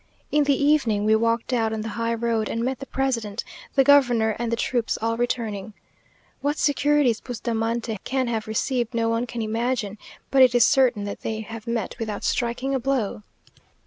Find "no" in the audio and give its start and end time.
8.95-9.09